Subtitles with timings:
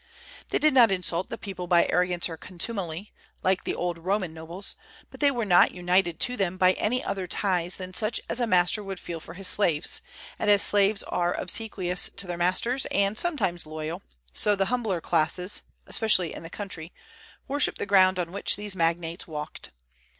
[0.49, 3.13] They did not insult the people by arrogance or contumely,
[3.43, 4.75] like the old Roman nobles;
[5.11, 8.47] but they were not united to them by any other ties than such as a
[8.47, 10.01] master would feel for his slaves;
[10.39, 14.01] and as slaves are obsequious to their masters, and sometimes loyal,
[14.33, 16.91] so the humbler classes (especially in the country)
[17.47, 19.69] worshipped the ground on which these magnates walked.